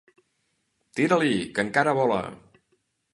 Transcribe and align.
Tira-li, 0.99 1.37
que 1.57 1.65
encara 1.69 1.93
vola! 1.99 2.19